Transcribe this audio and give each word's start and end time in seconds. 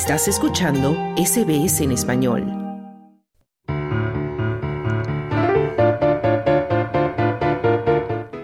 Estás 0.00 0.28
escuchando 0.28 0.94
SBS 1.16 1.80
en 1.80 1.90
español. 1.90 2.44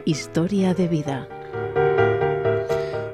Historia 0.05 0.75
de 0.75 0.89
vida. 0.89 1.29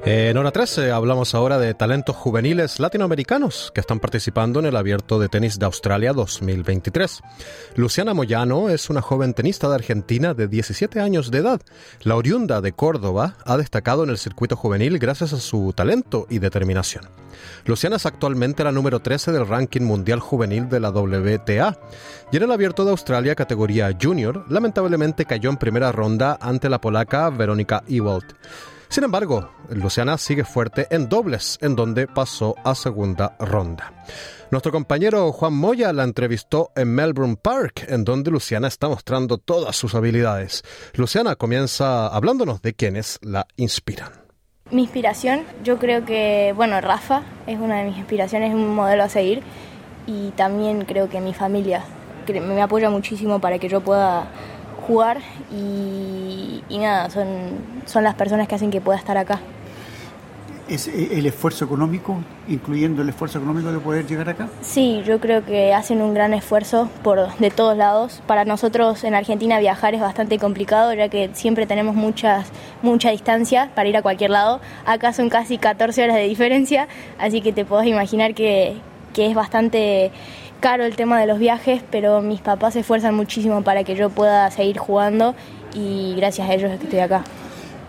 En 0.03 0.35
hora 0.35 0.49
13 0.49 0.91
hablamos 0.91 1.35
ahora 1.35 1.59
de 1.59 1.75
talentos 1.75 2.15
juveniles 2.15 2.79
latinoamericanos 2.79 3.71
que 3.71 3.81
están 3.81 3.99
participando 3.99 4.59
en 4.59 4.65
el 4.65 4.75
Abierto 4.75 5.19
de 5.19 5.29
Tenis 5.29 5.59
de 5.59 5.65
Australia 5.67 6.11
2023. 6.11 7.21
Luciana 7.75 8.15
Moyano 8.15 8.69
es 8.69 8.89
una 8.89 9.03
joven 9.03 9.35
tenista 9.35 9.69
de 9.69 9.75
Argentina 9.75 10.33
de 10.33 10.47
17 10.47 10.99
años 10.99 11.29
de 11.29 11.37
edad. 11.37 11.61
La 12.01 12.15
oriunda 12.15 12.61
de 12.61 12.71
Córdoba 12.71 13.35
ha 13.45 13.57
destacado 13.57 14.03
en 14.03 14.09
el 14.09 14.17
circuito 14.17 14.55
juvenil 14.55 14.97
gracias 14.97 15.33
a 15.33 15.39
su 15.39 15.71
talento 15.71 16.25
y 16.31 16.39
determinación. 16.39 17.07
Luciana 17.65 17.97
es 17.97 18.07
actualmente 18.07 18.63
la 18.63 18.71
número 18.71 19.01
13 19.01 19.31
del 19.31 19.47
ranking 19.47 19.81
mundial 19.81 20.19
juvenil 20.19 20.67
de 20.67 20.79
la 20.79 20.89
WTA 20.89 21.77
y 22.31 22.37
en 22.37 22.43
el 22.43 22.51
Abierto 22.51 22.85
de 22.85 22.91
Australia 22.91 23.35
categoría 23.35 23.95
junior 24.01 24.45
lamentablemente 24.49 25.25
cayó 25.25 25.51
en 25.51 25.57
primera 25.57 25.91
ronda 25.91 26.39
ante 26.41 26.69
la 26.69 26.81
polaca 26.81 27.29
Verónica 27.29 27.83
Ewald. 27.87 28.33
Sin 28.91 29.05
embargo, 29.05 29.49
Luciana 29.69 30.17
sigue 30.17 30.43
fuerte 30.43 30.85
en 30.89 31.07
dobles, 31.07 31.57
en 31.61 31.77
donde 31.77 32.07
pasó 32.07 32.55
a 32.65 32.75
segunda 32.75 33.37
ronda. 33.39 33.93
Nuestro 34.51 34.73
compañero 34.73 35.31
Juan 35.31 35.53
Moya 35.53 35.93
la 35.93 36.03
entrevistó 36.03 36.73
en 36.75 36.93
Melbourne 36.93 37.37
Park, 37.41 37.85
en 37.87 38.03
donde 38.03 38.31
Luciana 38.31 38.67
está 38.67 38.89
mostrando 38.89 39.37
todas 39.37 39.77
sus 39.77 39.95
habilidades. 39.95 40.63
Luciana 40.95 41.37
comienza 41.37 42.07
hablándonos 42.07 42.61
de 42.61 42.73
quienes 42.73 43.17
la 43.21 43.47
inspiran. 43.55 44.11
Mi 44.71 44.81
inspiración, 44.81 45.43
yo 45.63 45.79
creo 45.79 46.03
que, 46.03 46.51
bueno, 46.53 46.81
Rafa 46.81 47.23
es 47.47 47.57
una 47.57 47.77
de 47.77 47.85
mis 47.85 47.97
inspiraciones, 47.97 48.49
es 48.49 48.55
un 48.55 48.75
modelo 48.75 49.05
a 49.05 49.09
seguir 49.09 49.41
y 50.05 50.31
también 50.31 50.83
creo 50.83 51.07
que 51.07 51.21
mi 51.21 51.33
familia 51.33 51.85
me 52.27 52.61
apoya 52.61 52.89
muchísimo 52.89 53.39
para 53.39 53.57
que 53.57 53.69
yo 53.69 53.79
pueda 53.79 54.27
jugar 54.81 55.19
y, 55.51 56.61
nada, 56.69 57.09
son, 57.09 57.27
son 57.85 58.03
las 58.03 58.15
personas 58.15 58.47
que 58.47 58.55
hacen 58.55 58.71
que 58.71 58.81
pueda 58.81 58.97
estar 58.97 59.17
acá. 59.17 59.39
¿Es 60.71 60.87
el 60.87 61.25
esfuerzo 61.25 61.65
económico, 61.65 62.15
incluyendo 62.47 63.01
el 63.01 63.09
esfuerzo 63.09 63.39
económico 63.39 63.73
de 63.73 63.79
poder 63.79 64.07
llegar 64.07 64.29
acá? 64.29 64.47
Sí, 64.61 65.01
yo 65.05 65.19
creo 65.19 65.43
que 65.43 65.73
hacen 65.73 66.01
un 66.01 66.13
gran 66.13 66.33
esfuerzo 66.33 66.87
por 67.03 67.35
de 67.39 67.51
todos 67.51 67.75
lados. 67.75 68.21
Para 68.25 68.45
nosotros 68.45 69.03
en 69.03 69.13
Argentina 69.13 69.59
viajar 69.59 69.95
es 69.95 69.99
bastante 69.99 70.39
complicado, 70.39 70.93
ya 70.93 71.09
que 71.09 71.29
siempre 71.33 71.65
tenemos 71.65 71.93
muchas, 71.93 72.47
mucha 72.83 73.09
distancia 73.09 73.69
para 73.75 73.89
ir 73.89 73.97
a 73.97 74.01
cualquier 74.01 74.29
lado. 74.29 74.61
Acá 74.85 75.11
son 75.11 75.27
casi 75.27 75.57
14 75.57 76.05
horas 76.05 76.15
de 76.15 76.29
diferencia, 76.29 76.87
así 77.19 77.41
que 77.41 77.51
te 77.51 77.65
podés 77.65 77.87
imaginar 77.87 78.33
que, 78.33 78.77
que 79.13 79.27
es 79.27 79.35
bastante 79.35 80.13
caro 80.61 80.85
el 80.85 80.95
tema 80.95 81.19
de 81.19 81.27
los 81.27 81.39
viajes, 81.39 81.83
pero 81.91 82.21
mis 82.21 82.39
papás 82.39 82.75
se 82.75 82.79
esfuerzan 82.79 83.15
muchísimo 83.15 83.63
para 83.63 83.83
que 83.83 83.95
yo 83.95 84.09
pueda 84.09 84.49
seguir 84.51 84.77
jugando 84.77 85.35
y 85.73 86.13
gracias 86.15 86.49
a 86.49 86.53
ellos 86.53 86.71
es 86.71 86.79
que 86.79 86.85
estoy 86.85 86.99
acá. 86.99 87.23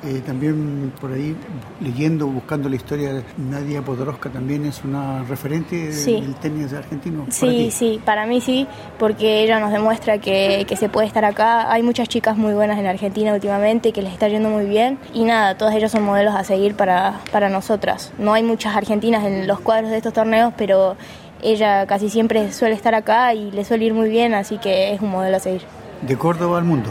Eh, 0.05 0.21
también 0.27 0.93
por 1.01 1.13
ahí 1.13 1.37
leyendo, 1.81 2.27
buscando 2.27 2.69
la 2.69 2.75
historia 2.75 3.15
de 3.15 3.23
Nadia 3.39 3.83
Podoroska 3.83 4.31
también 4.31 4.67
es 4.67 4.83
una 4.83 5.23
referente 5.23 5.77
del 5.77 6.35
tenis 6.35 6.73
argentino. 6.73 7.27
Sí, 7.31 7.71
sí, 7.71 8.01
para 8.05 8.27
mí 8.27 8.41
sí, 8.41 8.67
porque 8.99 9.45
ella 9.45 9.61
nos 9.61 9.71
demuestra 9.71 10.19
que, 10.19 10.65
que, 10.67 10.75
se 10.75 10.89
puede 10.89 11.07
estar 11.07 11.25
acá. 11.25 11.71
Hay 11.73 11.85
muchas 11.85 12.09
chicas 12.09 12.37
muy 12.37 12.53
buenas 12.53 12.81
en 12.81 12.87
Argentina 12.87 13.33
últimamente 13.33 13.93
que 13.93 14.03
les 14.03 14.13
está 14.13 14.27
yendo 14.27 14.49
muy 14.49 14.67
bien 14.67 14.99
y 15.15 15.23
nada, 15.23 15.57
todas 15.57 15.73
ellas 15.77 15.93
son 15.93 16.03
modelos 16.03 16.35
a 16.35 16.43
seguir 16.43 16.75
para, 16.75 17.21
para 17.31 17.49
nosotras. 17.49 18.13
No 18.19 18.35
hay 18.35 18.43
muchas 18.43 18.75
argentinas 18.75 19.25
en 19.25 19.47
los 19.47 19.61
cuadros 19.61 19.93
de 19.93 19.99
estos 19.99 20.13
torneos, 20.13 20.53
pero 20.57 20.97
ella 21.43 21.87
casi 21.87 22.09
siempre 22.09 22.53
suele 22.53 22.75
estar 22.75 22.95
acá 22.95 23.35
y 23.35 23.51
le 23.51 23.65
suele 23.65 23.87
ir 23.87 23.95
muy 23.95 24.09
bien, 24.09 24.35
así 24.35 24.59
que 24.59 24.95
es 24.95 25.01
un 25.01 25.11
modelo 25.11 25.37
a 25.37 25.41
seguir. 25.41 25.63
¿De 26.03 26.17
Córdoba 26.17 26.59
al 26.59 26.65
mundo? 26.65 26.91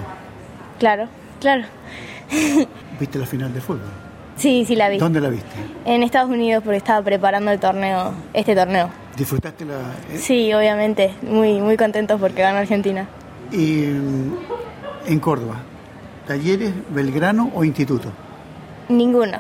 Claro, 0.79 1.07
claro. 1.39 1.63
¿Viste 2.99 3.17
la 3.17 3.25
final 3.25 3.53
de 3.53 3.61
fútbol? 3.61 3.89
Sí, 4.35 4.65
sí 4.65 4.75
la 4.75 4.89
vi. 4.89 4.97
¿Dónde 4.97 5.21
la 5.21 5.29
viste? 5.29 5.49
En 5.85 6.03
Estados 6.03 6.29
Unidos 6.29 6.63
porque 6.63 6.77
estaba 6.77 7.01
preparando 7.03 7.51
el 7.51 7.59
torneo, 7.59 8.13
este 8.33 8.55
torneo. 8.55 8.89
¿Disfrutaste 9.15 9.65
la...? 9.65 9.79
Eh? 10.11 10.17
Sí, 10.17 10.53
obviamente, 10.53 11.13
muy, 11.21 11.59
muy 11.59 11.77
contentos 11.77 12.19
porque 12.19 12.41
ganó 12.41 12.59
Argentina. 12.59 13.07
¿Y 13.51 13.83
en 13.83 15.19
Córdoba? 15.19 15.57
¿Talleres, 16.25 16.73
Belgrano 16.89 17.51
o 17.53 17.63
Instituto? 17.63 18.09
Ninguno, 18.89 19.37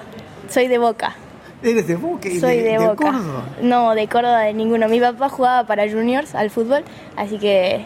soy 0.49 0.67
de 0.67 0.77
Boca. 0.77 1.15
¿Eres 1.63 1.87
de 1.87 1.95
Boca? 1.95 2.29
Soy 2.39 2.57
de, 2.57 2.77
Córdoba? 2.95 3.45
No, 3.61 3.93
de 3.93 4.07
Córdoba 4.07 4.41
de 4.41 4.53
ninguno. 4.53 4.87
Mi 4.87 4.99
papá 4.99 5.29
jugaba 5.29 5.67
para 5.67 5.89
juniors 5.89 6.33
al 6.33 6.49
fútbol, 6.49 6.83
así 7.15 7.37
que 7.37 7.85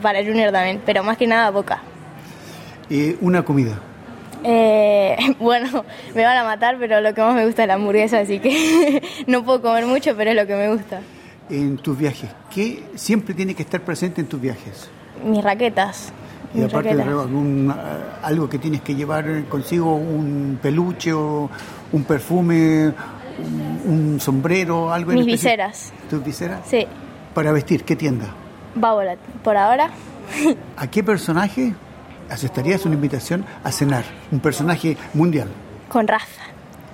para 0.00 0.24
junior 0.24 0.52
también, 0.52 0.80
pero 0.86 1.02
más 1.02 1.16
que 1.16 1.26
nada 1.26 1.50
Boca. 1.50 1.80
¿Y 2.88 3.16
una 3.20 3.44
comida? 3.44 3.80
Eh, 4.44 5.16
bueno, 5.40 5.84
me 6.14 6.24
van 6.24 6.36
a 6.36 6.44
matar, 6.44 6.76
pero 6.78 7.00
lo 7.00 7.12
que 7.14 7.20
más 7.20 7.34
me 7.34 7.46
gusta 7.46 7.62
es 7.62 7.68
la 7.68 7.74
hamburguesa, 7.74 8.20
así 8.20 8.38
que 8.38 9.02
no 9.26 9.44
puedo 9.44 9.60
comer 9.60 9.86
mucho, 9.86 10.14
pero 10.16 10.30
es 10.30 10.36
lo 10.36 10.46
que 10.46 10.54
me 10.54 10.72
gusta. 10.72 11.00
En 11.50 11.76
tus 11.78 11.98
viajes, 11.98 12.30
¿qué 12.52 12.84
siempre 12.94 13.34
tiene 13.34 13.54
que 13.54 13.62
estar 13.62 13.80
presente 13.80 14.20
en 14.20 14.28
tus 14.28 14.40
viajes? 14.40 14.88
Mis 15.24 15.42
raquetas. 15.42 16.12
Y 16.54 16.62
aparte 16.62 16.94
de 16.94 17.02
algún, 17.02 17.74
algo 18.22 18.48
que 18.48 18.58
tienes 18.58 18.80
que 18.80 18.94
llevar 18.94 19.44
consigo, 19.48 19.94
un 19.94 20.58
peluche 20.62 21.12
o 21.12 21.50
un 21.92 22.04
perfume, 22.04 22.92
un, 23.38 24.18
sombrero, 24.20 24.92
algo 24.92 25.12
Mis 25.12 25.26
viseras. 25.26 25.92
¿Tus 26.08 26.24
viseras? 26.24 26.60
Sí. 26.68 26.86
Para 27.34 27.52
vestir, 27.52 27.84
¿qué 27.84 27.96
tienda? 27.96 28.26
Baulat, 28.74 29.18
por 29.42 29.56
ahora. 29.56 29.90
¿A 30.76 30.86
qué 30.88 31.02
personaje 31.02 31.74
aceptarías 32.30 32.84
una 32.84 32.94
invitación 32.94 33.44
a 33.62 33.72
cenar? 33.72 34.04
Un 34.30 34.40
personaje 34.40 34.96
mundial. 35.14 35.48
Con 35.88 36.06
Rafa. 36.06 36.42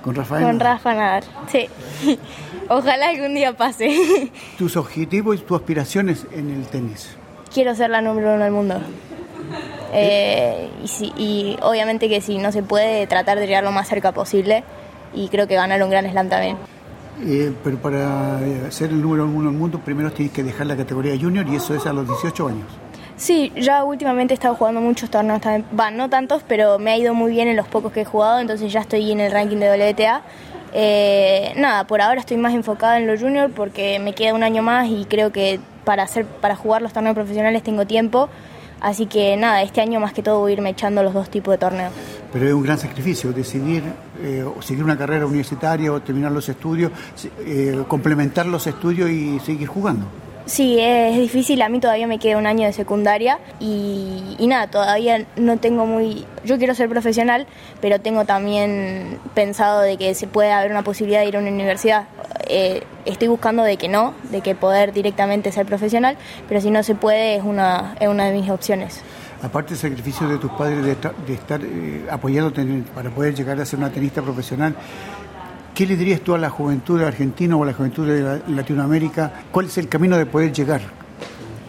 ¿Con 0.03 0.15
Rafael? 0.15 0.45
Con 0.45 0.61
Rafa 0.61 0.95
Nadar, 0.95 1.25
sí. 1.51 1.69
Ojalá 2.69 3.11
algún 3.11 3.35
día 3.35 3.57
pase. 3.57 4.31
¿Tus 4.59 4.77
objetivos 4.77 5.37
y 5.37 5.41
tus 5.41 5.61
aspiraciones 5.61 6.27
en 6.33 6.51
el 6.51 6.67
tenis? 6.67 7.17
Quiero 7.53 7.75
ser 7.75 7.91
la 7.91 8.01
número 8.01 8.35
uno 8.35 8.45
del 8.45 8.53
mundo. 8.53 8.81
Eh, 9.93 10.71
y, 11.01 11.13
y, 11.23 11.59
obviamente 11.61 12.09
que 12.09 12.21
si 12.21 12.39
no 12.39 12.51
se 12.51 12.63
puede, 12.63 13.07
tratar 13.07 13.39
de 13.39 13.47
llegar 13.47 13.63
lo 13.63 13.73
más 13.73 13.89
cerca 13.89 14.13
posible 14.13 14.65
y 15.15 15.29
creo 15.29 15.47
que 15.47 15.55
ganar 15.55 15.83
un 15.83 15.91
gran 15.91 16.11
slam 16.11 16.29
también. 16.29 16.57
Eh, 17.25 17.53
pero 17.63 17.77
para 17.79 18.41
ser 18.71 18.91
el 18.91 19.01
número 19.01 19.27
uno 19.27 19.51
del 19.51 19.59
mundo, 19.59 19.79
primero 19.79 20.11
tienes 20.11 20.33
que 20.33 20.43
dejar 20.43 20.67
la 20.67 20.77
categoría 20.77 21.17
junior 21.19 21.47
y 21.49 21.57
eso 21.57 21.75
es 21.75 21.87
a 21.87 21.93
los 21.93 22.07
18 22.07 22.49
años. 22.49 22.67
Sí, 23.17 23.53
ya 23.57 23.85
últimamente 23.85 24.33
he 24.33 24.37
estado 24.37 24.55
jugando 24.55 24.81
muchos 24.81 25.11
torneos, 25.11 25.41
van, 25.71 25.97
no 25.97 26.09
tantos, 26.09 26.43
pero 26.49 26.79
me 26.79 26.91
ha 26.91 26.97
ido 26.97 27.15
muy 27.15 27.31
bien 27.31 27.47
en 27.47 27.57
los 27.57 27.69
pocos 27.69 27.93
que 27.93 28.01
he 28.01 28.05
jugado, 28.05 28.41
entonces 28.41 28.73
ya 28.73 28.81
estoy 28.81 29.13
en 29.13 29.21
el 29.21 29.31
ranking 29.31 29.59
de 29.59 29.93
WTA. 29.93 30.23
Eh, 30.75 31.53
nada, 31.57 31.87
por 31.87 32.01
ahora 32.01 32.19
estoy 32.19 32.39
más 32.39 32.55
enfocada 32.55 32.99
en 32.99 33.07
los 33.07 33.21
junior 33.21 33.51
porque 33.51 33.99
me 33.99 34.15
queda 34.15 34.35
un 34.35 34.43
año 34.43 34.63
más 34.63 34.89
y 34.89 35.05
creo 35.05 35.31
que 35.31 35.61
para, 35.85 36.03
hacer, 36.03 36.25
para 36.25 36.57
jugar 36.57 36.83
los 36.83 36.93
torneos 36.93 37.15
profesionales 37.15 37.63
tengo 37.63 37.87
tiempo. 37.87 38.29
Así 38.83 39.07
que 39.07 39.37
nada, 39.37 39.63
este 39.63 39.81
año 39.81 40.01
más 40.01 40.13
que 40.13 40.23
todo 40.23 40.41
voy 40.41 40.51
a 40.51 40.55
irme 40.55 40.71
echando 40.71 41.05
los 41.05 41.15
dos 41.15 41.31
tipos 41.31 41.55
de 41.55 41.59
torneos. 41.59 41.93
Pero 42.33 42.49
es 42.49 42.53
un 42.53 42.65
gran 42.65 42.79
sacrificio 42.79 43.33
decidir 43.33 43.85
eh, 44.21 44.45
seguir 44.61 44.83
una 44.83 44.99
carrera 44.99 45.25
universitaria 45.25 45.93
o 45.93 46.01
terminar 46.01 46.33
los 46.33 46.49
estudios, 46.49 46.91
eh, 47.47 47.85
complementar 47.87 48.47
los 48.47 48.67
estudios 48.67 49.09
y 49.09 49.39
seguir 49.39 49.69
jugando. 49.69 50.07
Sí, 50.47 50.79
es 50.81 51.17
difícil, 51.17 51.63
a 51.63 51.69
mí 51.69 51.79
todavía 51.79 52.09
me 52.09 52.19
queda 52.19 52.37
un 52.37 52.47
año 52.47 52.67
de 52.67 52.73
secundaria 52.73 53.39
y, 53.61 54.37
nada, 54.41 54.67
todavía 54.67 55.25
no 55.37 55.59
tengo 55.59 55.87
muy... 55.87 56.27
Yo 56.45 56.59
quiero 56.59 56.75
ser 56.75 56.89
profesional, 56.89 57.47
pero 57.81 58.01
tengo 58.01 58.25
también 58.25 59.21
pensado 59.35 59.83
de 59.83 59.97
que 59.97 60.15
se 60.15 60.27
puede 60.27 60.51
haber 60.51 60.73
una 60.73 60.83
posibilidad 60.83 61.21
de 61.21 61.29
ir 61.29 61.37
a 61.37 61.39
una 61.39 61.51
universidad. 61.51 62.09
Eh, 62.55 62.83
estoy 63.07 63.29
buscando 63.29 63.63
de 63.63 63.79
que 63.79 63.89
no, 63.89 64.13
de 64.31 64.43
que 64.43 64.55
poder 64.55 64.93
directamente 64.93 65.51
ser 65.53 65.65
profesional, 65.65 66.19
pero 66.51 66.61
si 66.61 66.71
no 66.71 66.83
se 66.83 66.95
puede 66.95 67.37
es 67.37 67.43
una, 67.43 67.97
es 67.99 68.09
una 68.09 68.27
de 68.27 68.39
mis 68.39 68.51
opciones. 68.51 69.01
Aparte 69.43 69.71
del 69.71 69.79
sacrificio 69.79 70.29
de 70.29 70.37
tus 70.37 70.51
padres 70.51 70.85
de, 70.85 70.93
estar, 71.33 71.63
eh, 71.65 72.07
apoyándote 72.11 72.63
para 72.95 73.09
poder 73.09 73.35
llegar 73.35 73.59
a 73.59 73.65
ser 73.65 73.79
una 73.79 73.91
tenista 73.91 74.21
profesional, 74.21 74.77
¿Qué 75.75 75.87
le 75.87 75.97
dirías 75.97 76.21
tú 76.21 76.35
a 76.35 76.39
la 76.39 76.51
juventud 76.51 77.03
argentina 77.03 77.57
o 77.57 77.63
a 77.63 77.67
la 77.67 77.73
juventud 77.73 78.07
de 78.07 78.43
Latinoamérica? 78.47 79.33
¿Cuál 79.51 79.67
es 79.67 79.79
el 79.79 79.89
camino 79.89 80.19
de 80.19 80.27
poder 80.27 80.53
llegar? 80.53 80.83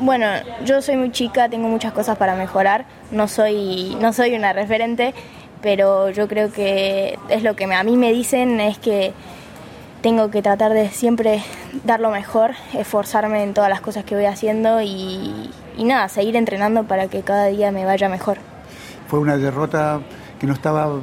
Bueno, 0.01 0.25
yo 0.65 0.81
soy 0.81 0.97
muy 0.97 1.13
chica, 1.13 1.47
tengo 1.47 1.69
muchas 1.69 1.93
cosas 1.93 2.17
para 2.17 2.35
mejorar, 2.35 2.83
no 3.11 3.29
soy, 3.29 3.95
no 4.01 4.11
soy 4.11 4.35
una 4.35 4.51
referente, 4.51 5.13
pero 5.61 6.09
yo 6.09 6.27
creo 6.27 6.51
que 6.51 7.17
es 7.29 7.43
lo 7.43 7.55
que 7.55 7.63
a 7.63 7.83
mí 7.85 7.95
me 7.95 8.11
dicen 8.11 8.59
es 8.59 8.77
que 8.77 9.13
tengo 10.03 10.29
que 10.29 10.41
tratar 10.41 10.73
de 10.73 10.89
siempre 10.89 11.41
dar 11.85 12.01
lo 12.01 12.11
mejor, 12.11 12.51
esforzarme 12.73 13.41
en 13.41 13.53
todas 13.53 13.69
las 13.69 13.81
cosas 13.81 14.03
que 14.03 14.13
voy 14.13 14.25
haciendo 14.25 14.81
y, 14.81 15.49
y 15.77 15.83
nada, 15.85 16.09
seguir 16.09 16.35
entrenando 16.35 16.83
para 16.83 17.07
que 17.07 17.21
cada 17.21 17.47
día 17.47 17.71
me 17.71 17.85
vaya 17.85 18.09
mejor. 18.09 18.37
Fue 19.07 19.19
una 19.19 19.37
derrota 19.37 20.01
que 20.39 20.45
no 20.45 20.53
estaba 20.53 20.99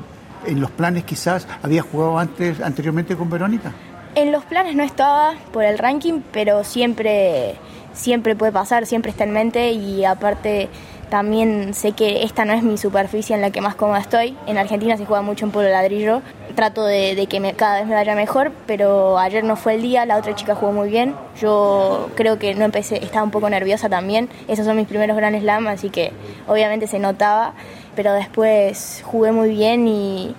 en 0.46 0.60
los 0.60 0.70
planes 0.70 1.04
quizás? 1.04 1.48
¿Había 1.62 1.82
jugado 1.82 2.18
antes, 2.18 2.60
anteriormente 2.60 3.16
con 3.16 3.30
Verónica? 3.30 3.72
En 4.14 4.32
los 4.32 4.44
planes 4.44 4.76
no 4.76 4.82
estaba 4.82 5.34
por 5.52 5.64
el 5.64 5.78
ranking, 5.78 6.20
pero 6.30 6.62
siempre, 6.62 7.54
siempre 7.94 8.36
puede 8.36 8.52
pasar, 8.52 8.86
siempre 8.86 9.12
está 9.12 9.24
en 9.24 9.32
mente 9.32 9.72
y 9.72 10.04
aparte 10.04 10.68
también 11.10 11.74
sé 11.74 11.92
que 11.92 12.22
esta 12.22 12.44
no 12.44 12.52
es 12.52 12.62
mi 12.62 12.76
superficie 12.76 13.34
en 13.34 13.40
la 13.40 13.50
que 13.50 13.60
más 13.60 13.76
cómoda 13.76 14.00
estoy. 14.00 14.36
En 14.46 14.58
Argentina 14.58 14.96
se 14.96 15.06
juega 15.06 15.22
mucho 15.22 15.44
en 15.44 15.52
polo 15.52 15.68
ladrillo. 15.68 16.22
Trato 16.54 16.84
de, 16.84 17.26
que 17.28 17.40
me, 17.40 17.54
cada 17.54 17.80
vez 17.80 17.86
me 17.86 17.94
vaya 17.94 18.14
mejor, 18.14 18.52
pero 18.66 19.18
ayer 19.18 19.44
no 19.44 19.56
fue 19.56 19.74
el 19.74 19.82
día. 19.82 20.06
La 20.06 20.16
otra 20.16 20.34
chica 20.34 20.54
jugó 20.54 20.72
muy 20.72 20.90
bien. 20.90 21.14
Yo 21.40 22.10
creo 22.14 22.38
que 22.38 22.54
no 22.54 22.64
empecé, 22.64 23.02
estaba 23.02 23.22
un 23.24 23.30
poco 23.30 23.48
nerviosa 23.48 23.88
también. 23.88 24.28
Esos 24.48 24.66
son 24.66 24.76
mis 24.76 24.86
primeros 24.86 25.16
grandes 25.16 25.42
Slam, 25.42 25.66
así 25.68 25.90
que 25.90 26.12
obviamente 26.46 26.86
se 26.86 26.98
notaba. 26.98 27.54
Pero 27.96 28.12
después 28.12 29.02
jugué 29.04 29.32
muy 29.32 29.50
bien 29.50 29.86
y, 29.88 30.34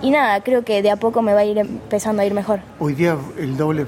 y 0.00 0.10
nada, 0.10 0.42
creo 0.42 0.64
que 0.64 0.82
de 0.82 0.90
a 0.90 0.96
poco 0.96 1.22
me 1.22 1.34
va 1.34 1.40
a 1.40 1.44
ir 1.44 1.58
empezando 1.58 2.22
a 2.22 2.24
ir 2.24 2.34
mejor. 2.34 2.60
Hoy 2.78 2.94
día 2.94 3.16
el 3.38 3.56
doble 3.56 3.86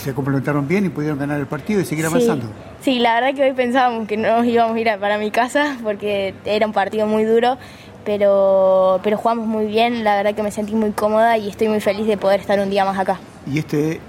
se 0.00 0.14
complementaron 0.14 0.66
bien 0.68 0.86
y 0.86 0.88
pudieron 0.88 1.18
ganar 1.18 1.40
el 1.40 1.46
partido 1.46 1.80
y 1.80 1.84
seguir 1.84 2.06
avanzando. 2.06 2.46
Sí, 2.80 2.98
la 2.98 3.14
verdad 3.14 3.34
que 3.34 3.44
hoy 3.44 3.52
pensábamos 3.52 4.08
que 4.08 4.16
no 4.16 4.44
íbamos 4.44 4.76
a 4.76 4.80
ir 4.80 4.90
para 4.98 5.18
mi 5.18 5.30
casa 5.30 5.76
porque 5.82 6.34
era 6.44 6.66
un 6.66 6.72
partido 6.72 7.06
muy 7.06 7.24
duro, 7.24 7.56
pero, 8.04 9.00
pero 9.02 9.16
jugamos 9.16 9.46
muy 9.46 9.66
bien, 9.66 10.04
la 10.04 10.16
verdad 10.16 10.34
que 10.34 10.42
me 10.42 10.50
sentí 10.50 10.74
muy 10.74 10.90
cómoda 10.92 11.38
y 11.38 11.48
estoy 11.48 11.68
muy 11.68 11.80
feliz 11.80 12.06
de 12.06 12.16
poder 12.16 12.40
estar 12.40 12.58
un 12.60 12.70
día 12.70 12.84
más 12.84 12.98
acá. 12.98 13.18
¿Y 13.46 13.58
este, 13.58 14.00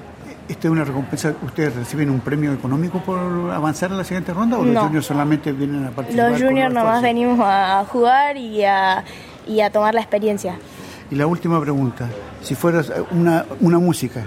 este 0.47 0.67
es 0.67 0.71
una 0.71 0.83
recompensa? 0.83 1.33
¿Ustedes 1.43 1.75
reciben 1.75 2.09
un 2.09 2.19
premio 2.19 2.53
económico 2.53 2.99
por 2.99 3.19
avanzar 3.51 3.91
a 3.91 3.95
la 3.95 4.03
siguiente 4.03 4.33
ronda 4.33 4.57
o 4.57 4.63
los 4.63 4.83
juniors 4.83 5.05
solamente 5.05 5.51
vienen 5.51 5.85
a 5.85 5.91
participar? 5.91 6.31
Los 6.31 6.41
juniors 6.41 6.73
nomás 6.73 7.01
venimos 7.01 7.39
a 7.41 7.85
jugar 7.89 8.37
y 8.37 8.63
a, 8.63 9.03
y 9.47 9.61
a 9.61 9.69
tomar 9.69 9.93
la 9.93 10.01
experiencia. 10.01 10.57
Y 11.11 11.15
la 11.15 11.27
última 11.27 11.59
pregunta, 11.61 12.07
si 12.41 12.55
fueras 12.55 12.91
una, 13.11 13.45
una 13.59 13.79
música, 13.79 14.23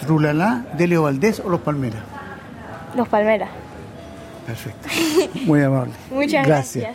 Trulala, 0.00 0.64
de 0.76 0.86
Leo 0.86 1.02
Valdés 1.02 1.40
o 1.40 1.48
Los 1.48 1.60
Palmeras? 1.60 2.02
Los 2.96 3.08
Palmeras. 3.08 3.50
Perfecto. 4.46 4.88
Muy 5.46 5.62
amable. 5.62 5.92
Muchas 6.10 6.46
gracias. 6.46 6.94